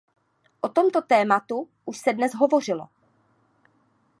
[0.65, 2.87] O tomto tématu už se dnes hovořilo.